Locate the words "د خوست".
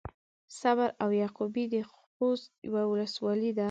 1.73-2.49